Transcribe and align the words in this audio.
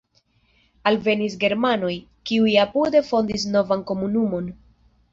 Alvenis 0.91 1.35
germanoj, 1.43 1.91
kiuj 2.31 2.57
apude 2.65 3.05
fondis 3.13 3.49
novan 3.55 3.89
komunumon. 3.93 4.53